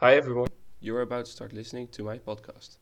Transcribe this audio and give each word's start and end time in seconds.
Hi 0.00 0.14
everyone, 0.14 0.48
you're 0.80 1.02
about 1.02 1.26
to 1.26 1.30
start 1.30 1.52
listening 1.52 1.88
to 1.88 2.02
my 2.02 2.18
podcast. 2.18 2.78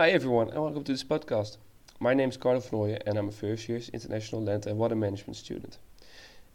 Hi 0.00 0.12
everyone, 0.12 0.48
and 0.48 0.62
welcome 0.62 0.82
to 0.84 0.92
this 0.92 1.04
podcast. 1.04 1.58
My 1.98 2.14
name 2.14 2.30
is 2.30 2.38
Carlo 2.38 2.60
van 2.60 2.96
and 3.04 3.18
I'm 3.18 3.28
a 3.28 3.32
first 3.32 3.68
year's 3.68 3.90
international 3.90 4.42
land 4.42 4.64
and 4.64 4.78
water 4.78 4.96
management 4.96 5.36
student. 5.36 5.76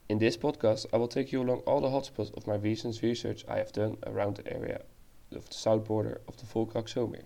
In 0.09 0.18
this 0.18 0.35
podcast, 0.35 0.88
I 0.91 0.98
will 0.98 1.08
take 1.08 1.31
you 1.31 1.44
along 1.44 1.59
all 1.68 1.80
the 1.80 1.90
hotspots 1.90 2.35
of 2.35 2.48
my 2.48 2.55
recent 2.55 3.04
research 3.04 3.45
I 3.48 3.58
have 3.58 3.71
done 3.71 3.98
around 4.08 4.38
the 4.38 4.52
area 4.52 4.81
of 5.31 5.48
the 5.48 5.54
south 5.54 5.85
border 5.85 6.21
of 6.27 6.38
the 6.38 6.48
Volkerak. 6.48 7.21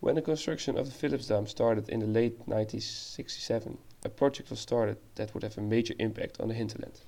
When 0.00 0.16
the 0.16 0.22
construction 0.22 0.76
of 0.76 0.86
the 0.86 0.92
Philips 0.92 1.28
Dam 1.28 1.46
started 1.46 1.88
in 1.88 2.00
the 2.00 2.08
late 2.08 2.40
1967, 2.46 3.78
a 4.04 4.08
project 4.08 4.50
was 4.50 4.58
started 4.58 4.96
that 5.14 5.32
would 5.34 5.44
have 5.44 5.56
a 5.56 5.62
major 5.62 5.94
impact 6.00 6.40
on 6.40 6.48
the 6.48 6.54
hinterland. 6.54 7.02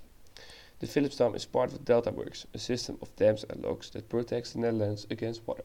The 0.79 0.87
Philips 0.87 1.17
Dam 1.17 1.35
is 1.35 1.47
part 1.47 1.73
of 1.73 1.79
the 1.79 1.85
Delta 1.85 2.13
Works, 2.13 2.47
a 2.55 2.61
system 2.61 2.99
of 3.03 3.17
dams 3.17 3.45
and 3.51 3.65
locks 3.65 3.91
that 3.91 4.09
protects 4.09 4.53
the 4.53 4.61
Netherlands 4.61 5.05
against 5.11 5.45
water. 5.49 5.65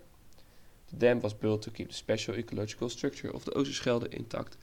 The 0.89 0.95
dam 0.95 1.19
was 1.19 1.33
built 1.33 1.63
to 1.63 1.71
keep 1.71 1.89
the 1.89 1.93
special 1.93 2.35
ecological 2.35 2.89
structure 2.89 3.29
of 3.29 3.43
the 3.45 3.51
Oosterschelde 3.51 4.13
intact 4.13 4.57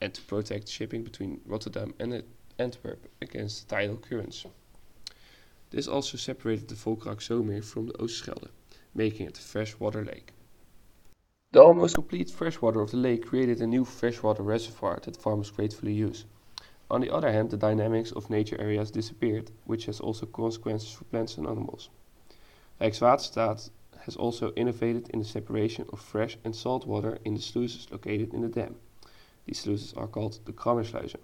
and 0.00 0.14
to 0.14 0.22
protect 0.22 0.68
shipping 0.68 1.02
between 1.02 1.40
Rotterdam 1.44 1.94
and 1.98 2.24
Antwerp 2.58 3.06
against 3.20 3.68
tidal 3.68 3.98
currents. 3.98 4.46
This 5.70 5.86
also 5.86 6.16
separated 6.16 6.68
the 6.68 6.74
Volkerak 6.74 7.20
Zoommeer 7.20 7.62
from 7.62 7.86
the 7.86 7.92
Oosterschelde, 7.94 8.48
making 8.94 9.26
it 9.26 9.38
a 9.38 9.42
freshwater 9.42 10.04
lake. 10.04 10.32
The 11.52 11.62
almost 11.62 11.94
complete 11.94 12.30
freshwater 12.30 12.80
of 12.80 12.90
the 12.90 12.96
lake 12.96 13.26
created 13.26 13.60
a 13.60 13.66
new 13.66 13.84
freshwater 13.84 14.42
reservoir 14.42 15.00
that 15.04 15.16
farmers 15.16 15.50
gratefully 15.50 15.92
use. 15.92 16.24
On 16.90 17.02
the 17.02 17.10
other 17.10 17.30
hand, 17.30 17.50
the 17.50 17.56
dynamics 17.58 18.12
of 18.12 18.30
nature 18.30 18.58
areas 18.58 18.90
disappeared, 18.90 19.50
which 19.64 19.84
has 19.86 20.00
also 20.00 20.24
consequences 20.24 20.90
for 20.90 21.04
plants 21.04 21.36
and 21.36 21.46
animals. 21.46 21.90
Rijkswaterstaat 22.80 23.70
has 24.04 24.16
also 24.16 24.52
innovated 24.56 25.08
in 25.10 25.18
the 25.18 25.24
separation 25.24 25.86
of 25.92 26.00
fresh 26.00 26.38
and 26.44 26.54
salt 26.54 26.86
water 26.86 27.18
in 27.24 27.34
the 27.34 27.40
sluices 27.40 27.90
located 27.90 28.32
in 28.32 28.42
the 28.42 28.48
dam. 28.48 28.76
These 29.46 29.60
sluices 29.60 29.94
are 29.94 30.06
called 30.06 30.40
the 30.44 30.52
Krammersluizen. 30.52 31.20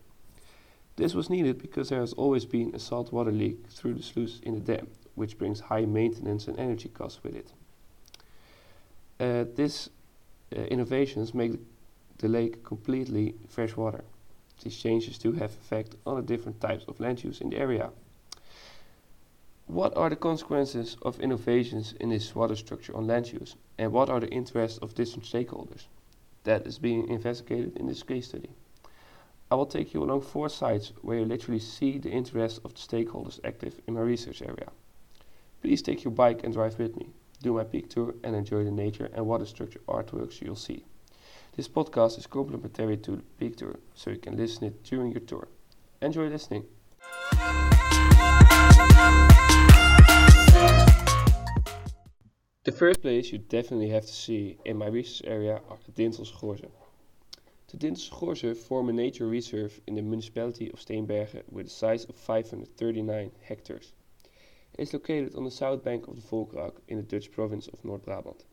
This 0.96 1.14
was 1.14 1.28
needed 1.28 1.60
because 1.60 1.88
there 1.88 2.00
has 2.00 2.12
always 2.12 2.44
been 2.44 2.74
a 2.74 2.78
salt 2.78 3.12
water 3.12 3.32
leak 3.32 3.66
through 3.68 3.94
the 3.94 4.02
sluices 4.02 4.40
in 4.42 4.54
the 4.54 4.60
dam, 4.60 4.86
which 5.14 5.38
brings 5.38 5.60
high 5.60 5.84
maintenance 5.84 6.46
and 6.46 6.58
energy 6.58 6.88
costs 6.88 7.22
with 7.22 7.34
it. 7.34 7.52
Uh, 9.18 9.44
these 9.56 9.90
uh, 10.56 10.60
innovations 10.60 11.34
make 11.34 11.52
the 12.18 12.28
lake 12.28 12.64
completely 12.64 13.34
fresh 13.48 13.76
water. 13.76 14.04
These 14.62 14.76
changes 14.76 15.18
do 15.18 15.32
have 15.32 15.50
effect 15.50 15.96
on 16.06 16.16
the 16.16 16.22
different 16.22 16.60
types 16.60 16.84
of 16.86 17.00
land 17.00 17.24
use 17.24 17.40
in 17.40 17.50
the 17.50 17.58
area. 17.58 17.90
What 19.66 19.96
are 19.96 20.10
the 20.10 20.16
consequences 20.16 20.98
of 21.00 21.18
innovations 21.20 21.94
in 21.98 22.10
this 22.10 22.34
water 22.34 22.54
structure 22.54 22.94
on 22.94 23.06
land 23.06 23.32
use, 23.32 23.56
and 23.78 23.92
what 23.92 24.10
are 24.10 24.20
the 24.20 24.28
interests 24.28 24.78
of 24.78 24.94
different 24.94 25.24
stakeholders? 25.24 25.86
That 26.44 26.66
is 26.66 26.78
being 26.78 27.08
investigated 27.08 27.76
in 27.78 27.86
this 27.86 28.02
case 28.02 28.28
study. 28.28 28.50
I 29.50 29.54
will 29.54 29.64
take 29.64 29.94
you 29.94 30.02
along 30.02 30.20
four 30.20 30.50
sites 30.50 30.92
where 31.00 31.18
you 31.18 31.24
literally 31.24 31.60
see 31.60 31.96
the 31.96 32.10
interests 32.10 32.60
of 32.62 32.74
the 32.74 32.80
stakeholders 32.80 33.40
active 33.42 33.80
in 33.86 33.94
my 33.94 34.02
research 34.02 34.42
area. 34.42 34.70
Please 35.62 35.80
take 35.80 36.04
your 36.04 36.12
bike 36.12 36.44
and 36.44 36.52
drive 36.52 36.78
with 36.78 36.96
me, 36.96 37.08
do 37.42 37.54
my 37.54 37.64
Peek 37.64 37.88
tour, 37.88 38.14
and 38.22 38.36
enjoy 38.36 38.64
the 38.64 38.70
nature 38.70 39.08
and 39.14 39.26
water 39.26 39.46
structure 39.46 39.80
artworks 39.88 40.42
you'll 40.42 40.56
see. 40.56 40.84
This 41.56 41.68
podcast 41.68 42.18
is 42.18 42.26
complementary 42.26 42.98
to 42.98 43.12
the 43.12 43.22
Peek 43.38 43.56
tour, 43.56 43.78
so 43.94 44.10
you 44.10 44.18
can 44.18 44.36
listen 44.36 44.64
it 44.64 44.84
during 44.84 45.12
your 45.12 45.20
tour. 45.20 45.48
Enjoy 46.02 46.28
listening. 46.28 46.64
The 52.64 52.72
first 52.72 53.02
place 53.02 53.30
you 53.30 53.36
definitely 53.36 53.90
have 53.90 54.06
to 54.06 54.12
see 54.14 54.56
in 54.64 54.78
my 54.78 54.86
research 54.86 55.28
area 55.28 55.60
are 55.68 55.76
the 55.84 55.92
Dintelse 55.92 56.32
Gorzen. 56.40 56.70
The 57.68 57.76
Dintelse 57.76 58.08
Gorzen 58.08 58.54
form 58.54 58.88
a 58.88 58.92
nature 58.94 59.26
reserve 59.26 59.82
in 59.86 59.96
the 59.96 60.00
municipality 60.00 60.70
of 60.70 60.80
Steenbergen 60.80 61.42
with 61.52 61.66
a 61.66 61.68
size 61.68 62.06
of 62.06 62.16
539 62.16 63.32
hectares. 63.42 63.92
It 64.78 64.80
is 64.80 64.94
located 64.94 65.34
on 65.34 65.44
the 65.44 65.50
south 65.50 65.84
bank 65.84 66.08
of 66.08 66.16
the 66.16 66.22
Volkrak 66.22 66.80
in 66.88 66.96
the 66.96 67.02
Dutch 67.02 67.30
province 67.30 67.68
of 67.68 67.84
North 67.84 68.06
Brabant. 68.06 68.46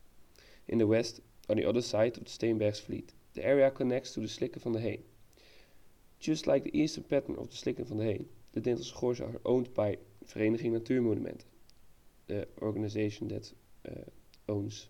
In 0.67 0.77
the 0.77 0.87
west, 0.87 1.21
on 1.49 1.55
the 1.55 1.65
other 1.65 1.81
side 1.81 2.17
of 2.17 2.25
the 2.25 2.29
Steenbergsvliet, 2.29 3.13
the 3.33 3.45
area 3.45 3.71
connects 3.71 4.13
to 4.15 4.19
the 4.19 4.27
Slikken 4.27 4.61
van 4.61 4.73
de 4.73 4.81
Heen. 4.81 5.03
Just 6.19 6.47
like 6.47 6.65
the 6.65 6.77
eastern 6.77 7.05
pattern 7.05 7.37
of 7.37 7.49
the 7.49 7.55
Slikken 7.55 7.85
van 7.85 7.99
de 7.99 8.03
Heen, 8.03 8.29
the 8.51 8.59
Dintelse 8.59 8.93
Gorzen 8.93 9.27
are 9.35 9.41
owned 9.45 9.73
by 9.73 9.99
Vereniging 10.25 10.73
Natuurmonumenten, 10.73 11.45
the 12.27 12.45
organization 12.61 13.29
that 13.29 13.53
Eh, 13.85 14.03
owns 14.47 14.87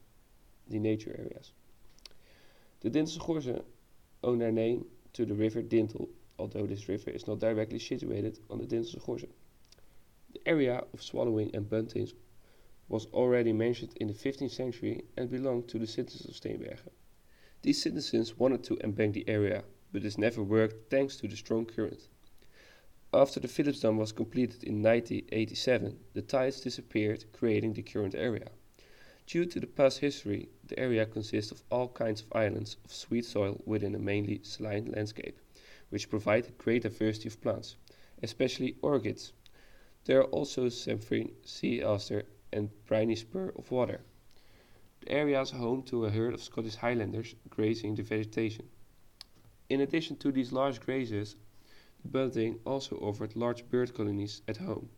the 0.68 0.80
nature 0.80 1.16
areas. 1.18 1.54
The 2.82 2.90
Dintelse 2.90 3.64
owe 4.24 4.36
their 4.36 4.52
name 4.52 4.86
to 5.14 5.26
the 5.26 5.34
river 5.34 5.62
Dintel, 5.62 6.10
although 6.38 6.66
this 6.66 6.90
river 6.90 7.12
is 7.12 7.28
not 7.28 7.40
directly 7.40 7.80
situated 7.80 8.40
on 8.50 8.58
the 8.58 8.66
Dintelse. 8.66 9.28
The 10.34 10.42
area 10.46 10.84
of 10.94 11.02
swallowing 11.02 11.56
and 11.56 11.70
buntings 11.70 12.14
was 12.90 13.06
already 13.08 13.54
mentioned 13.54 13.94
in 13.98 14.08
the 14.08 14.14
15th 14.14 14.52
century 14.52 15.06
and 15.16 15.30
belonged 15.30 15.70
to 15.70 15.80
the 15.80 15.88
citizens 15.88 16.26
of 16.26 16.36
Steenbergen. 16.36 16.92
These 17.62 17.82
citizens 17.82 18.38
wanted 18.38 18.64
to 18.66 18.76
embank 18.78 19.14
the 19.14 19.30
area, 19.30 19.64
but 19.94 20.02
this 20.02 20.18
never 20.18 20.44
worked 20.44 20.90
thanks 20.90 21.16
to 21.18 21.28
the 21.28 21.38
strong 21.38 21.66
current. 21.66 22.10
After 23.14 23.40
the 23.40 23.48
Philips 23.48 23.82
Dam 23.82 23.98
was 23.98 24.12
completed 24.12 24.64
in 24.64 24.82
1987, 24.82 26.00
the 26.14 26.22
tides 26.22 26.62
disappeared, 26.62 27.26
creating 27.32 27.74
the 27.74 27.84
current 27.84 28.16
area. 28.16 28.50
Due 29.32 29.46
to 29.46 29.62
the 29.62 29.68
past 29.68 30.00
history, 30.00 30.50
the 30.66 30.78
area 30.78 31.06
consists 31.06 31.54
of 31.54 31.64
all 31.72 31.88
kinds 31.88 32.20
of 32.20 32.34
islands 32.34 32.76
of 32.84 32.92
sweet 32.92 33.24
soil 33.24 33.62
within 33.66 33.96
a 33.96 33.98
mainly 33.98 34.42
saline 34.44 34.92
landscape, 34.92 35.40
which 35.88 36.10
provide 36.10 36.46
a 36.46 36.62
great 36.62 36.82
diversity 36.82 37.30
of 37.30 37.40
plants, 37.40 37.78
especially 38.22 38.76
orchids. 38.82 39.32
There 40.04 40.20
are 40.20 40.32
also 40.36 40.68
samphire, 40.68 41.30
sea 41.46 41.82
aster, 41.82 42.26
and 42.52 42.72
briny 42.86 43.16
spur 43.16 43.54
of 43.56 43.72
water. 43.72 44.02
The 45.00 45.14
area 45.14 45.40
is 45.40 45.52
home 45.52 45.84
to 45.84 46.04
a 46.04 46.10
herd 46.10 46.34
of 46.34 46.44
Scottish 46.44 46.76
Highlanders 46.76 47.34
grazing 47.50 47.96
the 47.96 48.04
vegetation. 48.04 48.68
In 49.70 49.80
addition 49.80 50.18
to 50.18 50.34
these 50.34 50.52
large 50.52 50.82
grazers, 50.82 51.38
the 52.02 52.10
bunting 52.10 52.60
also 52.66 52.98
offered 52.98 53.38
large 53.38 53.70
bird 53.70 53.94
colonies 53.94 54.42
at 54.50 54.58
home. 54.58 54.90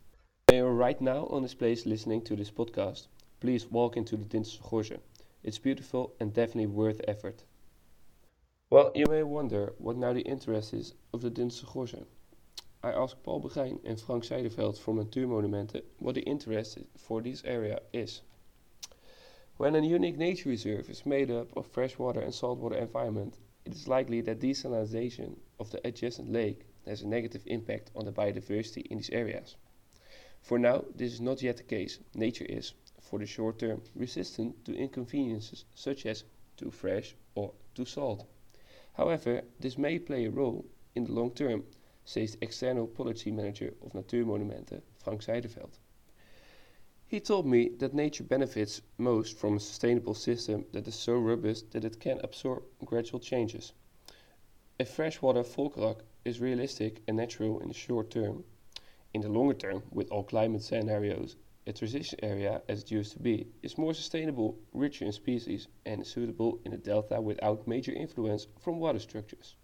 They 0.48 0.60
are 0.60 0.74
right 0.74 1.00
now 1.00 1.28
on 1.28 1.44
this 1.44 1.54
place 1.54 1.86
listening 1.86 2.24
to 2.24 2.36
this 2.36 2.50
podcast 2.50 3.06
please 3.44 3.70
walk 3.70 3.98
into 3.98 4.16
the 4.16 4.24
Dintelse 4.24 5.00
It's 5.44 5.60
beautiful 5.60 6.14
and 6.18 6.34
definitely 6.34 6.68
worth 6.68 7.02
effort. 7.10 7.44
Well, 8.70 8.94
you 8.96 9.06
may 9.10 9.24
wonder 9.24 9.74
what 9.80 9.98
now 9.98 10.14
the 10.14 10.22
interest 10.22 10.74
is 10.74 10.94
of 11.14 11.22
the 11.22 11.30
Dintelse 11.30 12.06
I 12.82 12.92
asked 12.94 13.22
Paul 13.22 13.42
Begijn 13.42 13.82
and 13.84 14.00
Frank 14.00 14.24
Zijderveld 14.24 14.78
from 14.78 14.98
Natuurmonumenten 14.98 15.82
what 16.00 16.16
the 16.16 16.22
interest 16.22 16.78
for 16.96 17.22
this 17.22 17.44
area 17.44 17.82
is. 17.92 18.22
When 19.58 19.76
a 19.76 19.82
unique 19.82 20.18
nature 20.18 20.48
reserve 20.48 20.90
is 20.90 21.06
made 21.06 21.30
up 21.30 21.50
of 21.58 21.66
freshwater 21.66 22.22
and 22.22 22.34
saltwater 22.34 22.78
environment, 22.78 23.40
it 23.66 23.74
is 23.74 23.90
likely 23.90 24.22
that 24.22 24.40
desalination 24.40 25.36
of 25.60 25.70
the 25.70 25.86
adjacent 25.86 26.32
lake 26.32 26.62
has 26.86 27.02
a 27.02 27.08
negative 27.10 27.44
impact 27.48 27.92
on 27.94 28.06
the 28.06 28.14
biodiversity 28.14 28.86
in 28.86 29.00
these 29.00 29.10
areas. 29.10 29.58
For 30.42 30.58
now, 30.58 30.86
this 30.96 31.12
is 31.12 31.20
not 31.20 31.42
yet 31.42 31.58
the 31.58 31.64
case. 31.64 32.00
Nature 32.14 32.46
is, 32.46 32.74
for 33.14 33.20
the 33.20 33.28
short 33.28 33.60
term 33.60 33.80
resistant 33.94 34.66
to 34.66 34.76
inconveniences 34.76 35.66
such 35.76 36.08
as 36.08 36.24
too 36.58 36.72
fresh 36.72 37.16
or 37.36 37.54
too 37.76 37.86
salt. 37.86 38.26
However, 38.94 39.44
this 39.60 39.78
may 39.78 40.00
play 40.00 40.26
a 40.26 40.32
role 40.32 40.66
in 40.96 41.04
the 41.04 41.12
long 41.12 41.30
term, 41.30 41.64
says 42.06 42.40
external 42.42 42.88
policy 42.88 43.30
manager 43.30 43.76
of 43.86 43.94
Natuurmonumenten, 43.94 44.82
Frank 44.98 45.22
Zijderveld. 45.22 45.78
He 47.06 47.20
told 47.20 47.46
me 47.46 47.70
that 47.78 47.94
nature 47.94 48.24
benefits 48.24 48.82
most 48.98 49.38
from 49.38 49.58
a 49.58 49.60
sustainable 49.60 50.16
system 50.16 50.66
that 50.72 50.88
is 50.88 50.96
so 50.96 51.14
robust 51.14 51.70
that 51.74 51.86
it 51.86 52.00
can 52.00 52.20
absorb 52.24 52.64
gradual 52.84 53.20
changes. 53.20 53.74
A 54.80 54.86
freshwater 54.86 55.44
Volkerak 55.44 56.00
is 56.26 56.42
realistic 56.42 57.04
and 57.08 57.18
natural 57.18 57.60
in 57.60 57.68
the 57.68 57.76
short 57.76 58.10
term. 58.10 58.44
In 59.14 59.22
the 59.22 59.30
longer 59.30 59.54
term, 59.54 59.84
with 59.92 60.10
all 60.10 60.24
climate 60.24 60.64
scenarios, 60.64 61.36
a 61.66 61.74
transition 61.74 62.20
area 62.24 62.62
as 62.68 62.84
it 62.84 62.92
used 62.92 63.14
to 63.14 63.20
be, 63.20 63.48
is 63.62 63.78
more 63.78 63.94
sustainable, 63.94 64.58
richer 64.74 65.06
in 65.06 65.12
species, 65.12 65.68
and 65.86 66.06
suitable 66.06 66.60
in 66.66 66.74
a 66.74 66.78
delta 66.78 67.22
without 67.22 67.68
major 67.68 67.94
influence 67.94 68.48
from 68.60 68.80
water 68.80 69.00
structures. 69.00 69.56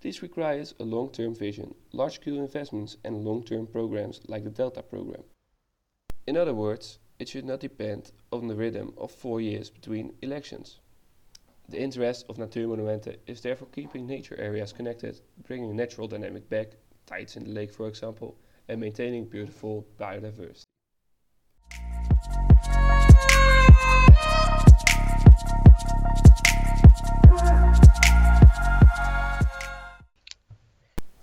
This 0.00 0.22
requires 0.22 0.76
a 0.78 0.84
long-term 0.84 1.34
vision, 1.34 1.74
large-scale 1.92 2.36
investments 2.36 2.96
and 3.04 3.24
long-term 3.24 3.66
programs 3.66 4.20
like 4.28 4.44
the 4.44 4.50
Delta 4.50 4.80
program. 4.80 5.24
In 6.24 6.36
other 6.36 6.54
words, 6.54 7.00
it 7.18 7.28
should 7.28 7.44
not 7.44 7.58
depend 7.58 8.12
on 8.30 8.46
the 8.46 8.54
rhythm 8.54 8.94
of 8.96 9.10
four 9.10 9.40
years 9.40 9.70
between 9.70 10.14
elections. 10.22 10.78
The 11.68 11.80
interest 11.80 12.26
of 12.28 12.36
Natuurmonumenten 12.36 13.16
is 13.26 13.40
therefore 13.40 13.68
keeping 13.72 14.06
nature 14.06 14.36
areas 14.36 14.72
connected, 14.72 15.20
bringing 15.42 15.74
natural 15.74 16.06
dynamic 16.06 16.48
back, 16.48 16.76
tides 17.04 17.36
in 17.36 17.42
the 17.42 17.50
lake 17.50 17.72
for 17.72 17.88
example, 17.88 18.38
and 18.68 18.80
maintaining 18.80 19.24
beautiful 19.24 19.84
biodiversity. 19.98 20.66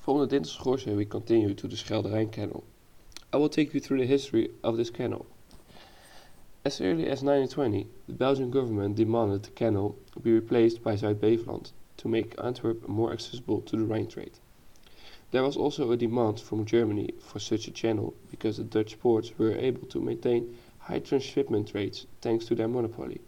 From 0.05 0.19
the 0.19 0.27
Dintelse 0.27 0.61
Gorzen 0.61 0.95
we 0.95 1.05
continue 1.05 1.55
to 1.55 1.67
the 1.67 1.75
Schelderijn 1.75 2.31
Canal. 2.31 2.63
I 3.33 3.37
will 3.37 3.49
take 3.49 3.73
you 3.73 3.79
through 3.79 3.97
the 3.97 4.05
history 4.05 4.51
of 4.63 4.77
this 4.77 4.91
canal. 4.91 5.25
As 6.63 6.79
early 6.79 7.07
as 7.07 7.23
1920, 7.23 7.87
the 8.05 8.13
Belgian 8.13 8.51
government 8.51 8.97
demanded 8.97 9.41
the 9.41 9.49
canal 9.49 9.95
be 10.21 10.31
replaced 10.31 10.83
by 10.83 10.95
Zuid-Beveland 10.95 11.71
to 11.97 12.07
make 12.07 12.35
Antwerp 12.37 12.87
more 12.87 13.13
accessible 13.13 13.61
to 13.61 13.77
the 13.77 13.83
Rhine 13.83 14.05
trade. 14.05 14.37
There 15.31 15.41
was 15.41 15.57
also 15.57 15.91
a 15.91 15.97
demand 15.97 16.39
from 16.39 16.65
Germany 16.65 17.15
for 17.19 17.39
such 17.39 17.67
a 17.67 17.71
channel 17.71 18.13
because 18.29 18.57
the 18.57 18.63
Dutch 18.63 18.99
ports 18.99 19.31
were 19.39 19.55
able 19.55 19.87
to 19.87 19.99
maintain 19.99 20.55
high 20.77 20.99
transshipment 20.99 21.73
rates 21.73 22.05
thanks 22.21 22.45
to 22.45 22.53
their 22.53 22.67
monopoly. 22.67 23.21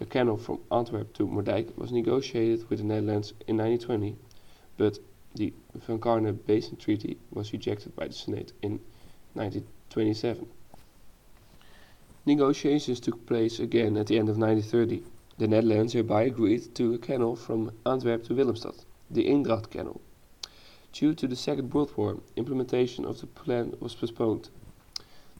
A 0.00 0.04
canal 0.04 0.36
from 0.36 0.60
Antwerp 0.70 1.14
to 1.14 1.26
Moerdijk 1.26 1.78
was 1.78 1.92
negotiated 1.92 2.68
with 2.68 2.80
the 2.80 2.84
Netherlands 2.84 3.32
in 3.48 3.56
1920, 3.56 4.16
but 4.76 4.98
the 5.34 5.52
Van 5.74 5.98
Garne 5.98 6.32
Basin 6.32 6.76
Treaty 6.76 7.18
was 7.32 7.52
rejected 7.52 7.96
by 7.96 8.06
the 8.06 8.14
Senate 8.14 8.52
in 8.62 8.78
1927. 9.34 10.46
Negotiations 12.26 13.00
took 13.00 13.26
place 13.26 13.58
again 13.58 13.96
at 13.96 14.06
the 14.06 14.18
end 14.18 14.28
of 14.28 14.38
1930. 14.38 15.02
The 15.36 15.48
Netherlands 15.48 15.92
hereby 15.92 16.22
agreed 16.22 16.74
to 16.76 16.94
a 16.94 16.98
canal 16.98 17.34
from 17.34 17.72
Antwerp 17.84 18.24
to 18.24 18.34
Willemstad, 18.34 18.84
the 19.10 19.28
Eendracht 19.28 19.70
Canal. 19.70 20.00
Due 20.92 21.12
to 21.14 21.26
the 21.26 21.34
Second 21.34 21.74
World 21.74 21.92
War, 21.96 22.20
implementation 22.36 23.04
of 23.04 23.20
the 23.20 23.26
plan 23.26 23.74
was 23.80 23.96
postponed. 23.96 24.48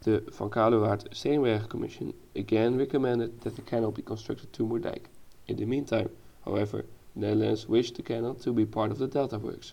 The 0.02 0.24
Van 0.32 0.50
Kalewaard-Steenbergen 0.50 1.68
Commission 1.68 2.12
again 2.34 2.76
recommended 2.76 3.40
that 3.42 3.54
the 3.54 3.62
canal 3.62 3.92
be 3.92 4.02
constructed 4.02 4.52
to 4.52 4.66
Moerdijk. 4.66 5.04
In 5.46 5.56
the 5.56 5.64
meantime, 5.64 6.10
however, 6.44 6.84
the 7.14 7.20
Netherlands 7.20 7.68
wished 7.68 7.94
the 7.94 8.02
canal 8.02 8.34
to 8.34 8.52
be 8.52 8.66
part 8.66 8.90
of 8.90 8.98
the 8.98 9.06
Delta 9.06 9.38
Works. 9.38 9.72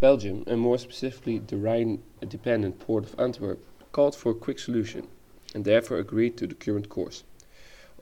Belgium, 0.00 0.44
and 0.46 0.60
more 0.60 0.78
specifically 0.78 1.40
the 1.40 1.56
Rhine-dependent 1.56 2.78
port 2.78 3.02
of 3.02 3.18
Antwerp, 3.18 3.58
called 3.90 4.14
for 4.14 4.30
a 4.30 4.34
quick 4.34 4.60
solution 4.60 5.08
and 5.52 5.64
therefore 5.64 5.98
agreed 5.98 6.36
to 6.36 6.46
the 6.46 6.54
current 6.54 6.88
course. 6.88 7.24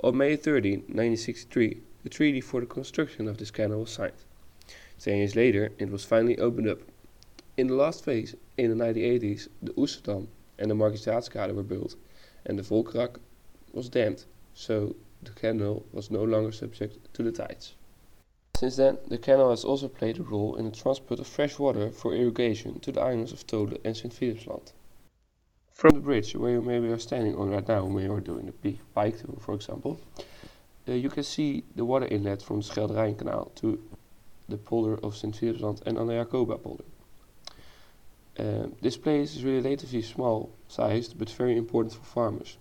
On 0.05 0.15
May 0.15 0.37
30, 0.37 0.73
1963, 0.73 1.81
the 2.03 2.11
treaty 2.11 2.43
for 2.43 2.61
the 2.61 2.67
construction 2.67 3.27
of 3.27 3.39
this 3.39 3.51
canal 3.51 3.81
was 3.81 3.93
signed. 3.93 4.13
Ten 4.99 5.17
years 5.17 5.35
later, 5.35 5.73
it 5.79 5.91
was 5.91 6.05
finally 6.05 6.39
opened 6.39 6.69
up. 6.69 6.81
In 7.57 7.69
the 7.69 7.75
last 7.75 8.05
phase, 8.05 8.35
in 8.59 8.77
the 8.77 8.85
1980s, 8.85 9.49
the 9.63 9.73
Oesterdam 9.81 10.29
and 10.59 10.71
the 10.71 10.75
Markiezaatkade 10.75 11.55
were 11.55 11.63
built, 11.63 11.97
and 12.45 12.59
the 12.59 12.63
Volkerak 12.63 13.19
was 13.73 13.89
dammed, 13.89 14.27
so 14.53 14.97
the 15.23 15.31
canal 15.31 15.83
was 15.93 16.11
no 16.11 16.25
longer 16.25 16.53
subject 16.53 17.15
to 17.15 17.23
the 17.23 17.33
tides. 17.33 17.75
Since 18.59 18.77
then, 18.77 18.97
the 19.07 19.19
canal 19.19 19.51
has 19.51 19.67
also 19.67 19.87
played 19.87 20.19
a 20.19 20.23
role 20.23 20.57
in 20.57 20.65
the 20.65 20.71
transport 20.71 21.21
of 21.21 21.27
fresh 21.27 21.59
water 21.59 21.91
for 21.91 22.15
irrigation 22.15 22.81
to 22.81 22.91
the 22.91 23.03
islands 23.03 23.31
of 23.31 23.47
Tholen 23.47 23.79
and 23.85 23.95
St. 23.95 24.15
Philipsland. 24.15 24.73
From 25.75 25.91
the 25.97 26.01
bridge 26.01 26.35
where 26.35 26.53
you 26.53 26.63
maybe 26.63 26.89
are 26.89 26.99
standing 26.99 27.37
on 27.37 27.51
right 27.51 27.69
now 27.69 27.85
when 27.85 28.07
you're 28.07 28.19
doing 28.19 28.49
a 28.49 28.53
big 28.53 28.79
bike 28.95 29.19
tour, 29.19 29.37
for 29.41 29.55
example, 29.55 30.01
uh, 30.89 30.93
you 30.93 31.11
can 31.11 31.23
see 31.23 31.65
the 31.75 31.85
water 31.85 32.07
inlet 32.07 32.41
from 32.41 32.61
the 32.61 32.65
Schelderijncanal 32.65 33.55
to 33.57 33.79
the 34.49 34.57
polder 34.57 34.99
of 35.05 35.15
St. 35.15 35.37
Philipsland 35.37 35.83
and 35.85 35.99
Anna 35.99 36.25
Jacoba 36.25 36.57
polder. 36.57 36.85
Uh, 38.39 38.69
this 38.81 38.97
place 38.97 39.37
is 39.37 39.45
relatively 39.45 40.01
small 40.01 40.51
sized 40.69 41.19
but 41.19 41.29
very 41.29 41.59
important 41.59 41.93
for 41.93 42.05
farmers. 42.05 42.57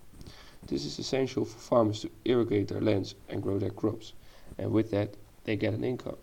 This 0.66 0.84
is 0.84 0.98
essential 0.98 1.46
for 1.46 1.58
farmers 1.58 2.00
to 2.00 2.10
irrigate 2.26 2.68
their 2.68 2.82
lands 2.82 3.14
and 3.30 3.42
grow 3.42 3.58
their 3.58 3.70
crops, 3.70 4.12
and 4.58 4.70
with 4.72 4.90
that 4.90 5.16
they 5.46 5.56
get 5.56 5.72
an 5.72 5.84
income. 5.84 6.16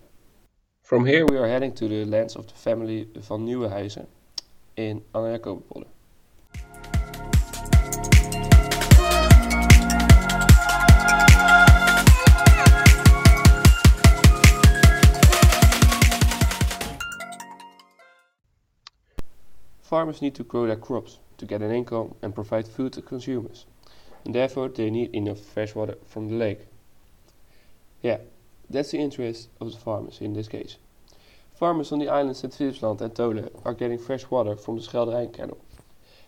From 0.82 1.06
here 1.06 1.24
we 1.26 1.38
are 1.38 1.48
heading 1.48 1.72
to 1.76 1.88
the 1.88 2.04
lands 2.04 2.36
of 2.36 2.46
the 2.46 2.52
family 2.54 3.08
van 3.14 3.46
Nieuwenhuizen 3.46 4.06
in 4.76 5.02
Anna. 5.14 5.38
Farmers 19.82 20.20
need 20.20 20.34
to 20.34 20.42
grow 20.42 20.66
their 20.66 20.76
crops 20.76 21.18
to 21.38 21.46
get 21.46 21.62
an 21.62 21.70
income 21.70 22.14
and 22.20 22.34
provide 22.34 22.68
food 22.68 22.92
to 22.92 23.00
consumers, 23.00 23.64
and 24.24 24.34
therefore 24.34 24.68
they 24.68 24.90
need 24.90 25.14
enough 25.14 25.38
fresh 25.38 25.74
water 25.74 25.96
from 26.06 26.28
the 26.28 26.34
lake. 26.34 26.66
Yeah, 28.02 28.18
that's 28.70 28.90
the 28.90 28.98
interest 28.98 29.48
of 29.60 29.72
the 29.72 29.78
farmers 29.78 30.20
in 30.20 30.32
this 30.32 30.48
case. 30.48 30.76
Farmers 31.54 31.92
on 31.92 31.98
the 31.98 32.08
islands 32.08 32.40
St. 32.40 32.52
Philipsland 32.52 33.00
and 33.00 33.14
Tholen 33.14 33.50
are 33.64 33.74
getting 33.74 33.98
fresh 33.98 34.30
water 34.30 34.56
from 34.56 34.76
the 34.76 34.82
Schelderijn 34.82 35.32
Canal. 35.32 35.58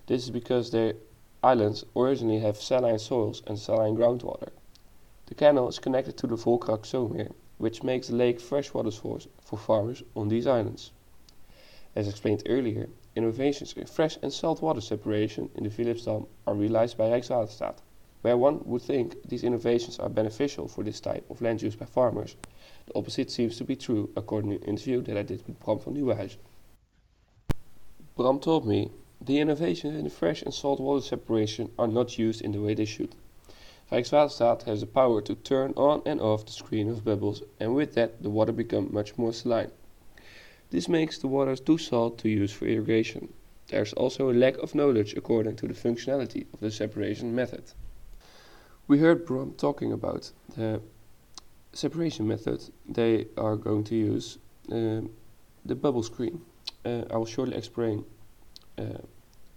This 0.06 0.24
is 0.24 0.30
because 0.30 0.70
their 0.70 0.94
islands 1.42 1.84
originally 1.96 2.40
have 2.40 2.56
saline 2.56 2.98
soils 2.98 3.42
and 3.46 3.58
saline 3.58 3.96
groundwater. 3.96 4.50
The 5.26 5.34
canal 5.34 5.68
is 5.68 5.78
connected 5.78 6.16
to 6.18 6.26
the 6.26 6.36
Volkerak 6.36 6.84
Zoommeer, 6.84 7.32
which 7.58 7.82
makes 7.82 8.08
the 8.08 8.16
lake 8.16 8.40
freshwater 8.40 8.90
source 8.90 9.26
for 9.40 9.58
farmers 9.58 10.02
on 10.14 10.28
these 10.28 10.46
islands. 10.46 10.92
As 11.94 12.08
explained 12.08 12.42
earlier, 12.46 12.88
Innovations 13.16 13.72
in 13.72 13.86
fresh 13.86 14.18
and 14.20 14.30
salt 14.30 14.60
water 14.60 14.82
separation 14.82 15.48
in 15.54 15.64
the 15.64 15.70
Philipsdam 15.70 16.26
are 16.46 16.54
realized 16.54 16.98
by 16.98 17.08
Rijkswaterstaat. 17.08 17.78
Where 18.26 18.36
one 18.36 18.62
would 18.64 18.82
think 18.82 19.22
these 19.28 19.44
innovations 19.44 20.00
are 20.00 20.08
beneficial 20.08 20.66
for 20.66 20.82
this 20.82 20.98
type 20.98 21.30
of 21.30 21.40
land 21.40 21.62
use 21.62 21.76
by 21.76 21.86
farmers, 21.86 22.34
the 22.86 22.98
opposite 22.98 23.30
seems 23.30 23.56
to 23.56 23.62
be 23.62 23.76
true 23.76 24.10
according 24.16 24.50
to 24.50 24.56
an 24.56 24.64
interview 24.64 25.00
that 25.02 25.16
I 25.16 25.22
did 25.22 25.46
with 25.46 25.60
Bram 25.60 25.78
van 25.78 25.94
Nieuwenhuizen. 25.94 26.38
Bram 28.16 28.40
told 28.40 28.66
me 28.66 28.90
the 29.20 29.38
innovations 29.38 29.94
in 29.94 30.02
the 30.02 30.10
fresh 30.10 30.42
and 30.42 30.52
salt 30.52 30.80
water 30.80 31.02
separation 31.02 31.70
are 31.78 31.86
not 31.86 32.18
used 32.18 32.42
in 32.42 32.50
the 32.50 32.60
way 32.60 32.74
they 32.74 32.84
should. 32.84 33.14
Rijkswaterstaat 33.92 34.64
has 34.64 34.80
the 34.80 34.88
power 34.88 35.22
to 35.22 35.36
turn 35.36 35.72
on 35.76 36.02
and 36.04 36.20
off 36.20 36.46
the 36.46 36.50
screen 36.50 36.88
of 36.88 37.04
bubbles 37.04 37.44
and 37.60 37.76
with 37.76 37.94
that 37.94 38.24
the 38.24 38.30
water 38.30 38.50
becomes 38.50 38.92
much 38.92 39.16
more 39.16 39.32
saline. 39.32 39.70
This 40.70 40.88
makes 40.88 41.16
the 41.16 41.28
waters 41.28 41.60
too 41.60 41.78
salt 41.78 42.18
to 42.18 42.28
use 42.28 42.50
for 42.50 42.66
irrigation. 42.66 43.32
There 43.68 43.82
is 43.82 43.92
also 43.92 44.28
a 44.28 44.34
lack 44.34 44.56
of 44.56 44.74
knowledge 44.74 45.14
according 45.14 45.54
to 45.58 45.68
the 45.68 45.74
functionality 45.74 46.52
of 46.52 46.58
the 46.58 46.72
separation 46.72 47.32
method. 47.32 47.62
We 48.88 49.00
heard 49.00 49.26
Bram 49.26 49.54
talking 49.54 49.92
about 49.92 50.30
the 50.54 50.80
separation 51.72 52.24
method 52.28 52.62
they 52.88 53.26
are 53.36 53.56
going 53.56 53.82
to 53.84 53.96
use, 53.96 54.38
uh, 54.70 55.00
the 55.64 55.74
bubble 55.74 56.04
screen. 56.04 56.40
Uh, 56.84 57.02
I 57.10 57.16
will 57.16 57.26
shortly 57.26 57.56
explain 57.56 58.04
uh, 58.78 58.98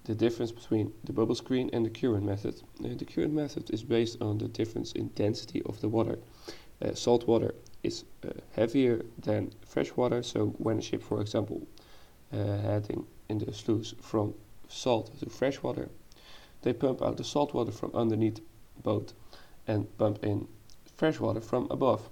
the 0.05 0.15
difference 0.15 0.51
between 0.51 0.93
the 1.03 1.13
bubble 1.13 1.35
screen 1.35 1.69
and 1.73 1.85
the 1.85 1.91
current 1.91 2.25
method. 2.25 2.63
Uh, 2.83 2.95
the 2.97 3.05
current 3.05 3.31
method 3.31 3.69
is 3.69 3.83
based 3.83 4.19
on 4.19 4.39
the 4.39 4.47
difference 4.47 4.93
in 4.93 5.09
density 5.09 5.61
of 5.67 5.79
the 5.79 5.89
water. 5.89 6.17
Uh, 6.81 6.95
salt 6.95 7.27
water 7.27 7.53
is 7.83 8.05
uh, 8.25 8.29
heavier 8.53 9.05
than 9.19 9.51
fresh 9.63 9.95
water. 9.95 10.23
So 10.23 10.47
when 10.57 10.79
a 10.79 10.81
ship, 10.81 11.03
for 11.03 11.21
example, 11.21 11.67
heading 12.31 13.05
in 13.29 13.37
the 13.37 13.53
sluice 13.53 13.93
from 14.01 14.33
salt 14.69 15.19
to 15.19 15.29
fresh 15.29 15.61
water, 15.61 15.89
they 16.63 16.73
pump 16.73 17.03
out 17.03 17.17
the 17.17 17.23
salt 17.23 17.53
water 17.53 17.71
from 17.71 17.91
underneath 17.93 18.39
boat 18.83 19.13
and 19.67 19.85
pump 19.97 20.23
in 20.23 20.47
fresh 20.95 21.19
water 21.19 21.41
from 21.41 21.67
above. 21.69 22.09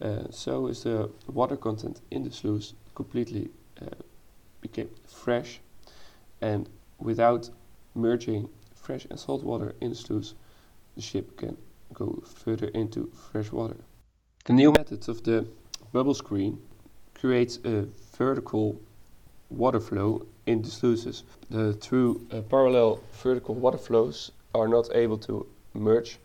Uh, 0.00 0.24
so 0.30 0.66
is 0.66 0.82
the 0.82 1.10
water 1.26 1.56
content 1.56 2.00
in 2.10 2.22
the 2.22 2.30
sluice 2.30 2.74
completely 2.94 3.50
uh, 3.80 3.86
became 4.60 4.90
fresh 5.06 5.60
and 6.40 6.68
without 6.98 7.50
merging 7.94 8.48
fresh 8.74 9.06
and 9.10 9.18
salt 9.18 9.42
water 9.44 9.74
in 9.80 9.90
the 9.90 9.96
sluice 9.96 10.34
the 10.96 11.02
ship 11.02 11.36
can 11.36 11.56
go 11.92 12.22
further 12.26 12.68
into 12.68 13.10
fresh 13.30 13.52
water. 13.52 13.76
The 14.44 14.52
new 14.52 14.72
method 14.72 15.08
of 15.08 15.22
the 15.22 15.46
bubble 15.92 16.14
screen 16.14 16.58
creates 17.14 17.58
a 17.64 17.86
vertical 18.16 18.80
water 19.50 19.80
flow 19.80 20.26
in 20.46 20.62
the 20.62 20.70
sluices. 20.70 21.24
The 21.50 21.74
two 21.74 22.26
uh, 22.32 22.40
parallel 22.42 23.00
vertical 23.22 23.54
water 23.54 23.78
flows 23.78 24.32
are 24.54 24.68
not 24.68 24.88
able 24.94 25.18
to 25.18 25.46
merge, 25.74 26.18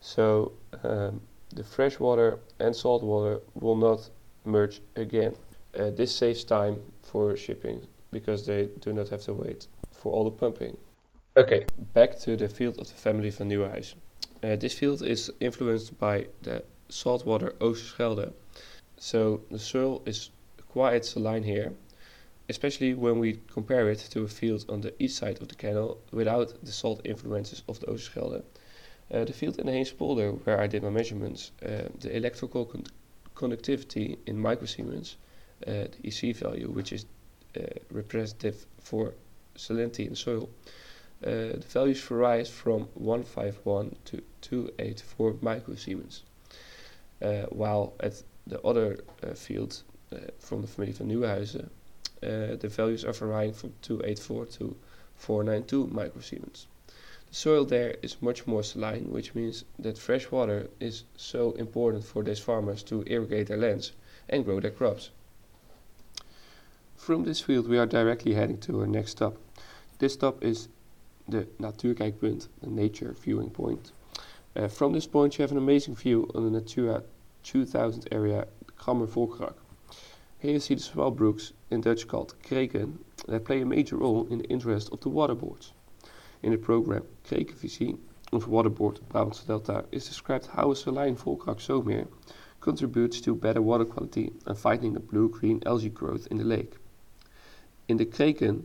so 0.00 0.52
um, 0.82 1.20
the 1.54 1.64
fresh 1.64 1.98
water 1.98 2.38
and 2.58 2.74
salt 2.74 3.02
water 3.02 3.40
will 3.54 3.76
not 3.76 4.10
merge 4.44 4.80
again. 4.96 5.34
Uh, 5.78 5.90
this 5.90 6.14
saves 6.14 6.44
time 6.44 6.76
for 7.02 7.36
shipping 7.36 7.86
because 8.10 8.46
they 8.46 8.68
do 8.80 8.92
not 8.92 9.08
have 9.08 9.22
to 9.22 9.32
wait 9.32 9.66
for 9.92 10.12
all 10.12 10.24
the 10.24 10.30
pumping. 10.30 10.76
Okay, 11.36 11.64
back 11.94 12.18
to 12.20 12.36
the 12.36 12.48
field 12.48 12.78
of 12.78 12.88
the 12.88 12.94
family 12.94 13.30
van 13.30 13.48
Nieuwenhuizen. 13.48 13.96
Uh, 14.42 14.56
this 14.56 14.74
field 14.74 15.02
is 15.02 15.30
influenced 15.40 15.98
by 15.98 16.26
the 16.42 16.62
saltwater 16.88 17.54
Oosterschelde. 17.60 18.32
So 18.98 19.40
the 19.50 19.58
soil 19.58 20.02
is 20.04 20.30
quite 20.68 21.04
saline 21.04 21.42
here, 21.42 21.72
especially 22.48 22.94
when 22.94 23.18
we 23.18 23.40
compare 23.52 23.88
it 23.90 23.98
to 24.10 24.22
a 24.22 24.28
field 24.28 24.66
on 24.68 24.80
the 24.80 24.92
east 25.02 25.16
side 25.16 25.40
of 25.40 25.48
the 25.48 25.54
canal 25.54 25.98
without 26.12 26.52
the 26.62 26.72
salt 26.72 27.00
influences 27.04 27.62
of 27.68 27.80
the 27.80 27.86
Oosterschelde. 27.86 28.42
Uh, 29.12 29.24
the 29.26 29.32
field 29.32 29.58
in 29.58 29.66
the 29.66 29.72
Heemspolder, 29.72 30.40
where 30.46 30.58
I 30.58 30.66
did 30.66 30.82
my 30.82 30.88
measurements, 30.88 31.50
uh, 31.62 31.88
the 32.00 32.16
electrical 32.16 32.64
con 32.64 32.84
conductivity 33.34 34.18
in 34.26 34.36
microsiemens, 34.38 35.16
uh, 35.66 35.88
the 35.92 35.98
EC 36.02 36.34
value, 36.34 36.68
which 36.70 36.92
is 36.92 37.04
representative 37.90 38.64
for 38.80 39.12
salinity 39.54 40.06
in 40.06 40.14
soil, 40.16 40.48
the 41.20 41.62
values 41.68 42.00
vary 42.00 42.44
from 42.44 42.88
151 42.94 43.94
to 44.06 44.22
284 44.40 45.34
microsiemens. 45.34 46.22
While 47.50 47.92
at 48.00 48.22
the 48.46 48.60
other 48.62 48.98
field 49.34 49.82
from 50.38 50.62
the 50.62 50.66
family 50.66 50.92
van 50.92 51.08
Nieuwenhuizen, 51.08 51.68
the 52.20 52.68
values 52.68 53.04
are 53.04 53.12
varying 53.12 53.52
from 53.52 53.74
284 53.82 54.46
to 54.46 54.76
492 55.16 55.86
microsiemens. 55.88 56.66
Soil 57.34 57.64
there 57.64 57.96
is 58.02 58.20
much 58.20 58.46
more 58.46 58.62
saline, 58.62 59.10
which 59.10 59.34
means 59.34 59.64
that 59.78 59.96
fresh 59.96 60.30
water 60.30 60.68
is 60.80 61.04
so 61.16 61.52
important 61.52 62.04
for 62.04 62.22
these 62.22 62.38
farmers 62.38 62.82
to 62.82 63.02
irrigate 63.06 63.46
their 63.46 63.56
lands 63.56 63.92
and 64.28 64.44
grow 64.44 64.60
their 64.60 64.70
crops. 64.70 65.08
From 66.94 67.24
this 67.24 67.40
field 67.40 67.68
we 67.68 67.78
are 67.78 67.86
directly 67.86 68.34
heading 68.34 68.58
to 68.58 68.80
our 68.80 68.86
next 68.86 69.12
stop. 69.12 69.38
This 69.98 70.12
stop 70.12 70.44
is 70.44 70.68
the 71.26 71.46
Natuurkijkpunt, 71.58 72.48
the 72.60 72.68
nature 72.68 73.16
viewing 73.18 73.48
point. 73.48 73.92
Uh, 74.54 74.68
from 74.68 74.92
this 74.92 75.06
point 75.06 75.38
you 75.38 75.42
have 75.42 75.52
an 75.52 75.56
amazing 75.56 75.94
view 75.94 76.30
on 76.34 76.44
the 76.44 76.50
Natura 76.50 77.02
2000 77.44 78.08
area, 78.12 78.46
Volkerak. 78.78 79.54
Here 80.38 80.52
you 80.52 80.60
see 80.60 80.74
the 80.74 80.82
small 80.82 81.10
brooks, 81.10 81.54
in 81.70 81.80
Dutch 81.80 82.06
called 82.06 82.34
kreken, 82.42 82.98
that 83.26 83.46
play 83.46 83.62
a 83.62 83.64
major 83.64 83.96
role 83.96 84.26
in 84.28 84.40
the 84.40 84.50
interest 84.50 84.90
of 84.92 85.00
the 85.00 85.08
waterboards. 85.08 85.70
In 86.42 86.50
the 86.50 86.58
program 86.58 87.04
Krekenvisie 87.24 87.96
of 88.32 88.46
Waterboard 88.48 88.98
Brabantse 89.08 89.46
Delta 89.46 89.84
is 89.92 90.08
described 90.08 90.46
how 90.46 90.72
a 90.72 90.74
saline 90.74 91.14
Volkerak 91.14 91.60
zomer 91.60 92.08
contributes 92.60 93.20
to 93.20 93.36
better 93.36 93.62
water 93.62 93.84
quality 93.84 94.32
and 94.44 94.58
fighting 94.58 94.92
the 94.92 94.98
blue-green 94.98 95.62
algae 95.64 95.88
growth 95.88 96.26
in 96.32 96.38
the 96.38 96.44
lake. 96.44 96.78
In 97.86 97.96
the 97.96 98.04
kreken, 98.04 98.64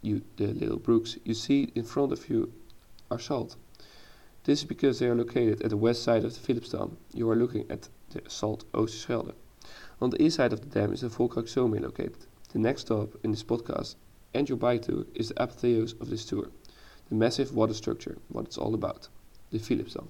you, 0.00 0.22
the 0.36 0.54
little 0.54 0.78
brooks, 0.78 1.18
you 1.22 1.34
see 1.34 1.70
in 1.74 1.84
front 1.84 2.12
of 2.12 2.30
you 2.30 2.50
are 3.10 3.18
salt. 3.18 3.56
This 4.44 4.60
is 4.60 4.64
because 4.64 4.98
they 4.98 5.06
are 5.06 5.14
located 5.14 5.60
at 5.60 5.68
the 5.68 5.76
west 5.76 6.02
side 6.02 6.24
of 6.24 6.32
the 6.32 6.40
Philipsdam. 6.40 6.96
You 7.12 7.28
are 7.28 7.36
looking 7.36 7.70
at 7.70 7.90
the 8.08 8.22
salt 8.28 8.64
Oosterschelde. 8.72 9.34
On 10.00 10.08
the 10.08 10.22
east 10.22 10.36
side 10.36 10.54
of 10.54 10.62
the 10.62 10.80
dam 10.80 10.94
is 10.94 11.02
the 11.02 11.08
Volkerak 11.08 11.44
zomer 11.44 11.78
located. 11.78 12.24
The 12.54 12.58
next 12.58 12.82
stop 12.82 13.16
in 13.22 13.32
this 13.32 13.44
podcast 13.44 13.96
and 14.32 14.48
your 14.48 14.56
bike 14.56 14.82
tour 14.82 15.04
is 15.14 15.28
the 15.28 15.34
apotheose 15.34 16.00
of 16.00 16.08
this 16.08 16.24
tour 16.24 16.48
the 17.12 17.18
massive 17.18 17.54
water 17.54 17.74
structure, 17.74 18.16
what 18.30 18.46
it's 18.46 18.56
all 18.56 18.72
about, 18.74 19.06
the 19.50 19.58
Philipsdam. 19.58 20.08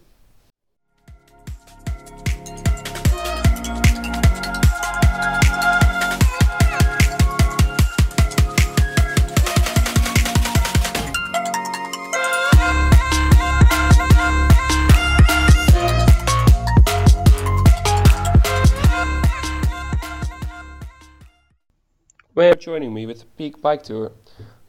When 22.34 22.46
you're 22.46 22.54
joining 22.54 22.94
me 22.94 23.06
with 23.06 23.18
the 23.18 23.26
Peek 23.36 23.60
Bike 23.60 23.82
Tour, 23.82 24.12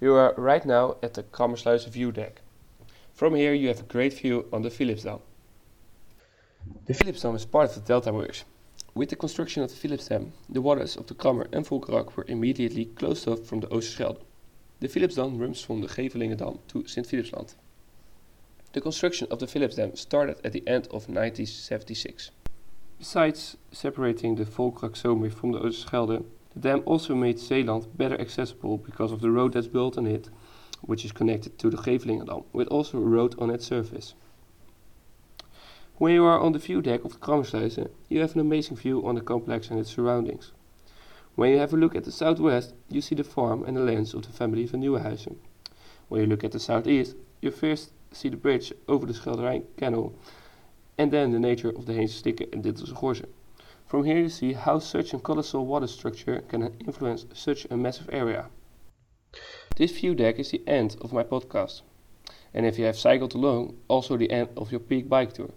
you 0.04 0.16
are 0.16 0.34
right 0.36 0.66
now 0.66 0.98
at 1.02 1.14
the 1.14 1.24
Krammersluis 1.24 1.88
view 1.88 2.12
deck. 2.12 2.42
From 3.14 3.36
here 3.36 3.54
you 3.54 3.70
have 3.70 3.80
a 3.80 3.84
great 3.84 4.14
view 4.14 4.46
on 4.52 4.62
the 4.62 4.70
Philipsdam. 4.70 5.22
The 6.88 6.94
Philipsdam 6.94 7.36
is 7.36 7.46
part 7.46 7.70
of 7.70 7.76
the 7.76 7.82
Delta 7.88 8.12
Works. 8.12 8.44
With 8.94 9.12
the 9.12 9.16
construction 9.16 9.64
of 9.64 9.70
the 9.70 9.78
Philipsdam, 9.78 10.32
the 10.50 10.62
waters 10.62 10.98
of 10.98 11.08
the 11.08 11.14
Krammer 11.14 11.48
and 11.54 11.66
Volkerak 11.66 12.18
were 12.18 12.26
immediately 12.28 12.84
closed 12.84 13.30
off 13.30 13.46
from 13.46 13.62
the 13.62 13.68
Oosterschelde. 13.68 14.20
The 14.82 14.90
Philipsdam 14.90 15.40
runs 15.40 15.62
from 15.62 15.80
the 15.80 15.88
Grevelingendam 15.88 16.60
to 16.68 16.86
St. 16.86 17.08
Philipsland. 17.08 17.56
The 18.74 18.82
construction 18.82 19.30
of 19.32 19.40
the 19.40 19.48
Philipsdam 19.48 19.98
started 19.98 20.36
at 20.44 20.52
the 20.52 20.68
end 20.68 20.88
of 20.88 21.08
1976. 21.08 22.32
Besides 23.00 23.56
separating 23.72 24.36
the 24.36 24.44
Volkerak 24.44 24.96
Zoommeer 25.02 25.32
from 25.32 25.54
the 25.54 25.60
Oosterschelde, 25.60 26.26
the 26.56 26.60
dam 26.60 26.84
also 26.86 27.16
made 27.16 27.40
Zeeland 27.40 27.88
better 27.98 28.20
accessible 28.20 28.78
because 28.78 29.12
of 29.12 29.22
the 29.22 29.32
road 29.32 29.54
that's 29.54 29.68
built 29.68 29.98
on 29.98 30.06
it, 30.06 30.30
which 30.82 31.06
is 31.06 31.12
connected 31.12 31.58
to 31.60 31.70
the 31.70 31.78
Grevelingendam, 31.78 32.46
with 32.54 32.68
also 32.68 32.98
a 32.98 33.02
road 33.02 33.36
on 33.40 33.50
its 33.50 33.66
surface. 33.66 34.14
When 35.98 36.14
you 36.14 36.26
are 36.26 36.40
on 36.40 36.54
the 36.54 36.60
view 36.60 36.82
deck 36.82 37.06
of 37.06 37.14
the 37.14 37.20
Krammersluizen, 37.20 37.90
you 38.10 38.22
have 38.22 38.34
an 38.34 38.42
amazing 38.42 38.78
view 38.78 39.06
on 39.08 39.16
the 39.16 39.22
complex 39.22 39.70
and 39.70 39.80
its 39.80 39.92
surroundings. 39.92 40.52
When 41.36 41.50
you 41.50 41.58
have 41.60 41.74
a 41.74 41.78
look 41.78 41.96
at 41.96 42.04
the 42.04 42.12
southwest, 42.12 42.74
you 42.90 43.02
see 43.02 43.16
the 43.16 43.24
farm 43.24 43.64
and 43.66 43.76
the 43.76 43.82
lands 43.82 44.14
of 44.14 44.24
the 44.24 44.32
family 44.32 44.66
van 44.66 44.82
Nieuwenhuizen. 44.82 45.38
When 46.10 46.22
you 46.22 46.28
look 46.28 46.44
at 46.44 46.52
the 46.52 46.60
southeast, 46.60 47.16
you 47.42 47.50
first 47.50 47.92
see 48.12 48.30
the 48.30 48.38
bridge 48.38 48.72
over 48.88 49.08
the 49.08 49.14
Schelderijn 49.14 49.64
Canal, 49.78 50.14
and 50.98 51.12
then 51.12 51.32
the 51.32 51.40
nature 51.40 51.70
of 51.70 51.88
the 51.88 51.94
Heense 51.94 52.22
Slikken 52.22 52.54
and 52.54 52.64
Dintelse 52.64 52.94
Gorzen. 52.94 53.33
From 53.94 54.06
here 54.06 54.18
you 54.18 54.30
see 54.30 54.54
how 54.54 54.80
such 54.80 55.14
a 55.14 55.20
colossal 55.20 55.68
water 55.68 55.86
structure 55.86 56.42
can 56.48 56.76
influence 56.84 57.28
such 57.32 57.68
a 57.70 57.78
massive 57.78 58.10
area. 58.12 58.48
This 59.76 59.92
view 59.92 60.16
deck 60.16 60.40
is 60.40 60.50
the 60.50 60.64
end 60.66 60.98
of 61.02 61.14
my 61.14 61.22
podcast. 61.22 61.84
And 62.56 62.66
if 62.66 62.80
you 62.80 62.86
have 62.86 62.98
cycled 62.98 63.36
along, 63.36 63.78
also 63.88 64.18
the 64.18 64.32
end 64.32 64.50
of 64.58 64.72
your 64.72 64.80
Peek 64.80 65.08
bike 65.08 65.34
tour. 65.34 65.52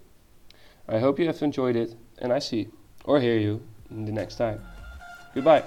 I 0.86 0.98
hope 0.98 1.18
you 1.18 1.26
have 1.28 1.40
enjoyed 1.40 1.76
it 1.76 1.94
and 2.18 2.30
I 2.30 2.40
see 2.40 2.68
or 3.04 3.20
hear 3.20 3.38
you 3.38 3.62
the 3.90 4.12
next 4.12 4.36
time. 4.36 4.60
Goodbye. 5.32 5.64